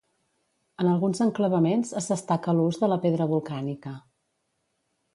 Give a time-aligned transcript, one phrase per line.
[0.83, 3.97] En alguns enclavaments es destaca l'ús de la pedra volcànica.